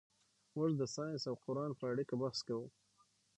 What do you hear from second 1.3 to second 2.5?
قرآن په اړیکه بحث